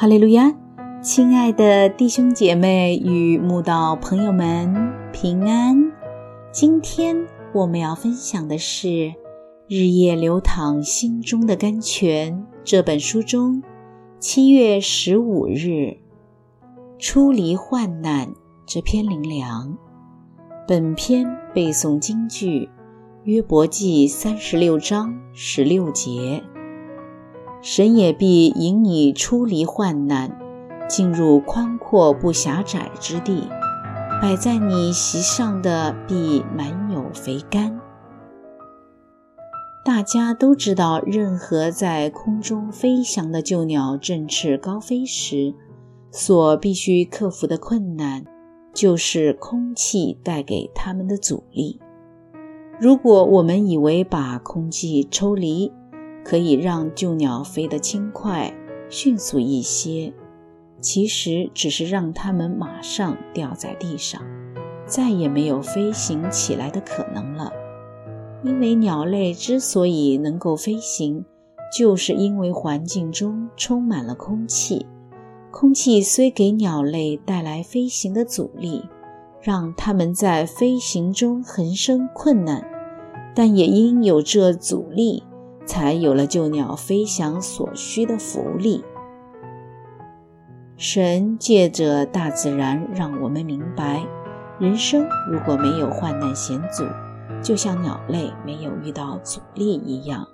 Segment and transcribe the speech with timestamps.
[0.00, 0.50] 哈利路亚，
[1.02, 4.74] 亲爱的弟兄姐妹与慕道朋友们
[5.12, 5.92] 平安。
[6.50, 7.14] 今天
[7.52, 8.88] 我们要分享的是
[9.68, 12.32] 《日夜流淌心中的甘泉》
[12.64, 13.62] 这本书中
[14.18, 15.98] 七月十五日
[16.98, 18.32] 出离患难
[18.64, 19.76] 这篇灵粮。
[20.66, 22.70] 本篇背诵京剧
[23.24, 26.42] 约伯记三十六章十六节。
[27.62, 30.38] 神也必引你出离患难，
[30.88, 33.48] 进入宽阔不狭窄之地。
[34.22, 37.80] 摆在你席上的必满有肥甘。
[39.82, 45.54] 大家都知道，任何在空中飞翔的旧鸟振翅高飞时，
[46.10, 48.24] 所必须克服的困难，
[48.74, 51.80] 就是空气带给它们的阻力。
[52.78, 55.72] 如果我们以为把空气抽离，
[56.24, 58.52] 可以让旧鸟飞得轻快、
[58.88, 60.12] 迅速一些，
[60.80, 64.22] 其实只是让它们马上掉在地上，
[64.86, 67.52] 再也没有飞行起来的可能了。
[68.42, 71.24] 因为鸟类之所以能够飞行，
[71.76, 74.86] 就是因为环境中充满了空气。
[75.50, 78.84] 空气虽给鸟类带来飞行的阻力，
[79.42, 82.64] 让它们在飞行中横生困难，
[83.34, 85.24] 但也因有这阻力。
[85.70, 88.82] 才有了救鸟飞翔所需的浮力。
[90.76, 94.04] 神借着大自然让我们明白，
[94.58, 96.82] 人生如果没有患难险阻，
[97.40, 100.26] 就像鸟类没有遇到阻力一样，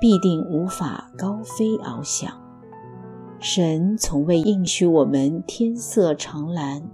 [0.00, 2.32] 必定无法高飞翱翔。
[3.38, 6.84] 神从未应许我们天色常蓝，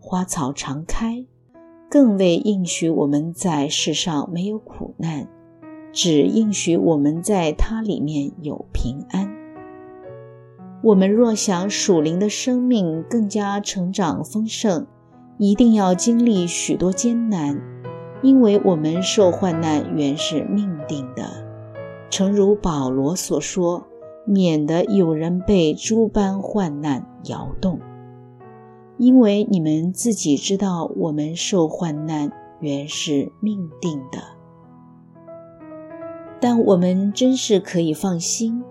[0.00, 1.24] 花草常开，
[1.88, 5.28] 更未应许我们在世上没有苦难。
[5.92, 9.30] 只应许我们在它里面有平安。
[10.82, 14.86] 我们若想属灵的生命更加成长丰盛，
[15.36, 17.60] 一定要经历许多艰难，
[18.22, 21.24] 因为我们受患难原是命定的。
[22.10, 23.86] 诚如保罗所说
[24.24, 27.80] ：“免得有人被诸般患难摇动。”
[28.98, 34.37] 因为你们自己知道，我们受患难原是命定的。
[36.40, 38.62] 但我们真是可以放心，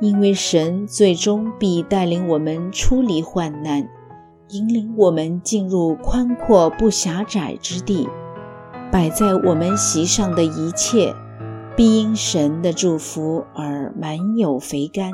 [0.00, 3.86] 因为神最终必带领我们出离患难，
[4.48, 8.08] 引领我们进入宽阔不狭窄之地。
[8.90, 11.14] 摆在我们席上的一切，
[11.76, 15.12] 必因神的祝福而满有肥甘。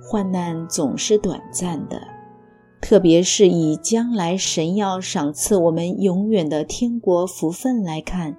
[0.00, 2.00] 患难总是短暂的，
[2.80, 8.36] 特别是以将来神要赏赐我们永远的天国福分来看。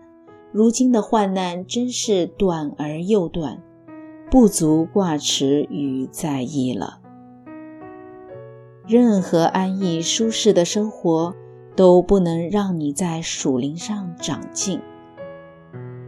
[0.58, 3.62] 如今的患难真是短而又短，
[4.32, 7.00] 不足挂齿与在意了。
[8.88, 11.36] 任何安逸舒适的生活
[11.76, 14.82] 都不能让你在属灵上长进，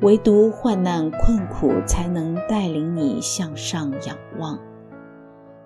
[0.01, 4.57] 唯独患难困苦才能带领你向上仰望，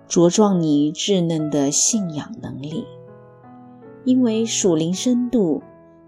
[0.06, 2.84] 茁壮你稚嫩的信仰能力。
[4.04, 5.62] 因为属灵深度。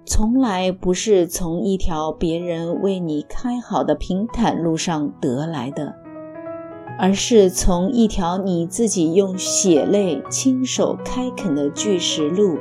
[0.09, 5.97] 从来不是从一条别人为你开好的平坦路上得来的，
[6.97, 12.57] 而是从一条你自己用血泪亲手开垦的巨石路。